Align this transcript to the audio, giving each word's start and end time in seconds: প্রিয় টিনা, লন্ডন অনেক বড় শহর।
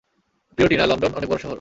প্রিয় 0.57 0.67
টিনা, 0.69 0.85
লন্ডন 0.85 1.11
অনেক 1.13 1.29
বড় 1.29 1.37
শহর। 1.37 1.49